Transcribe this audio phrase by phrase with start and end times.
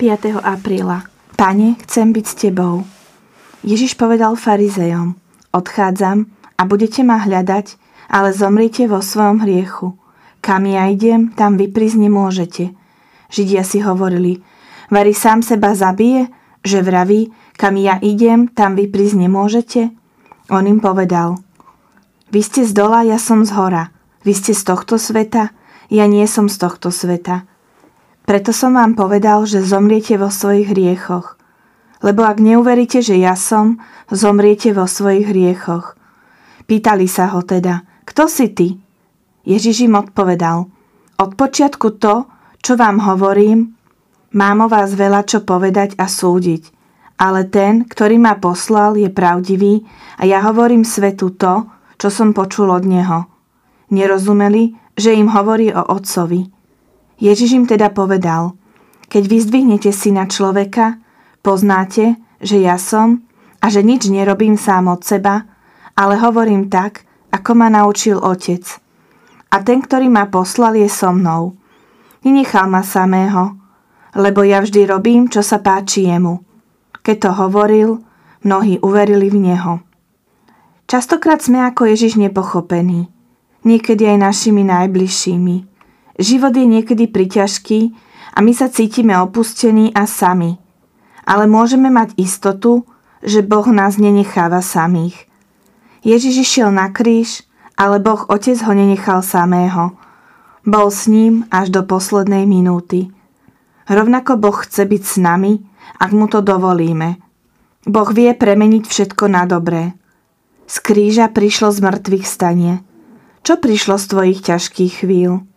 [0.00, 0.40] 5.
[0.40, 1.04] apríla.
[1.36, 2.88] Pane, chcem byť s Tebou.
[3.60, 5.12] Ježiš povedal farizejom,
[5.52, 6.24] odchádzam
[6.56, 7.76] a budete ma hľadať,
[8.08, 10.00] ale zomrite vo svojom hriechu.
[10.40, 12.72] Kam ja idem, tam vy prísť nemôžete.
[13.28, 14.40] Židia si hovorili,
[14.88, 16.32] Vary sám seba zabije,
[16.64, 17.28] že vraví,
[17.60, 19.92] kam ja idem, tam vy prísť nemôžete?
[20.48, 21.36] On im povedal,
[22.32, 23.92] vy ste z dola, ja som z hora.
[24.24, 25.52] Vy ste z tohto sveta,
[25.92, 27.49] ja nie som z tohto sveta.
[28.30, 31.34] Preto som vám povedal, že zomriete vo svojich hriechoch.
[31.98, 35.98] Lebo ak neuveríte, že ja som, zomriete vo svojich hriechoch.
[36.70, 38.78] Pýtali sa ho teda, kto si ty?
[39.42, 40.70] Ježiš im odpovedal,
[41.18, 42.30] od počiatku to,
[42.62, 43.74] čo vám hovorím,
[44.30, 46.70] mám o vás veľa čo povedať a súdiť.
[47.18, 49.82] Ale ten, ktorý ma poslal, je pravdivý
[50.22, 51.66] a ja hovorím svetu to,
[51.98, 53.26] čo som počul od neho.
[53.90, 56.59] Nerozumeli, že im hovorí o otcovi.
[57.20, 58.56] Ježiš im teda povedal,
[59.12, 60.96] keď vyzdvihnete syna človeka,
[61.44, 63.20] poznáte, že ja som
[63.60, 65.44] a že nič nerobím sám od seba,
[65.92, 68.64] ale hovorím tak, ako ma naučil otec.
[69.52, 71.52] A ten, ktorý ma poslal, je so mnou.
[72.24, 73.52] Nenechal ma samého,
[74.16, 76.40] lebo ja vždy robím, čo sa páči jemu.
[77.04, 78.00] Keď to hovoril,
[78.40, 79.84] mnohí uverili v neho.
[80.88, 83.06] Častokrát sme ako Ježiš nepochopení,
[83.62, 85.69] niekedy aj našimi najbližšími.
[86.20, 87.96] Život je niekedy priťažký
[88.36, 90.60] a my sa cítime opustení a sami.
[91.24, 92.84] Ale môžeme mať istotu,
[93.24, 95.24] že Boh nás nenecháva samých.
[96.04, 99.96] Ježiš išiel na kríž, ale Boh Otec ho nenechal samého.
[100.68, 103.08] Bol s ním až do poslednej minúty.
[103.88, 105.64] Rovnako Boh chce byť s nami,
[105.96, 107.16] ak mu to dovolíme.
[107.88, 109.96] Boh vie premeniť všetko na dobré.
[110.68, 112.84] Z kríža prišlo z mŕtvych stanie.
[113.40, 115.49] Čo prišlo z tvojich ťažkých chvíľ?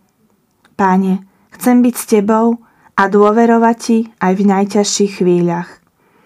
[0.74, 1.22] Páne,
[1.54, 2.58] chcem byť s Tebou
[2.98, 5.70] a dôverovať Ti aj v najťažších chvíľach.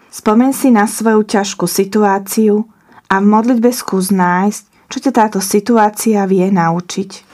[0.09, 2.65] Spomen si na svoju ťažkú situáciu
[3.13, 7.28] a v modlitbe skús nájsť, čo ťa táto situácia vie naučiť.